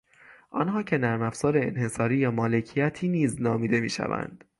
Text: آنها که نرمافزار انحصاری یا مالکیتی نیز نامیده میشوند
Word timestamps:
آنها 0.49 0.83
که 0.83 0.97
نرمافزار 0.97 1.57
انحصاری 1.57 2.17
یا 2.17 2.31
مالکیتی 2.31 3.07
نیز 3.07 3.41
نامیده 3.41 3.79
میشوند 3.79 4.43